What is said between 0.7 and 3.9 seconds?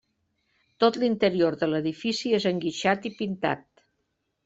Tot l'interior de l'edifici és enguixat i pintat.